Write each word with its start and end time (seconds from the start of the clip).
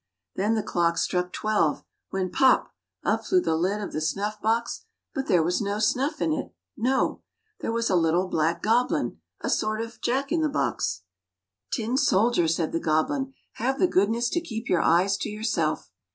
Then 0.35 0.55
the 0.55 0.63
clock 0.63 0.97
struck 0.97 1.31
twelve, 1.31 1.83
when 2.09 2.31
pop! 2.31 2.73
up 3.03 3.23
flew 3.23 3.39
the 3.39 3.55
lid 3.55 3.81
of 3.81 3.91
the 3.93 4.01
snuff 4.01 4.41
box, 4.41 4.83
but 5.13 5.27
there 5.27 5.43
was 5.43 5.61
no 5.61 5.77
snuff 5.77 6.19
in 6.23 6.33
it, 6.33 6.55
no! 6.75 7.21
There 7.59 7.71
was 7.71 7.87
a 7.87 7.95
little 7.95 8.27
black 8.27 8.63
goblin, 8.63 9.19
a 9.41 9.49
sort 9.51 9.79
of 9.79 10.01
Jack 10.01 10.31
in 10.31 10.41
the 10.41 10.49
box." 10.49 11.03
Tin 11.73 11.97
soldier!" 11.97 12.47
said 12.57 12.71
the 12.71 12.79
goblin," 12.79 13.35
have 13.61 13.77
the 13.77 13.85
goodness 13.85 14.27
to 14.29 14.41
keep 14.41 14.67
your 14.67 14.81
eyes 14.81 15.17
to 15.17 15.29
yourself." 15.29 15.91